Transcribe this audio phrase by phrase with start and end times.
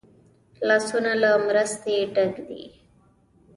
[0.67, 2.63] لاسونه له مرستې ډک دي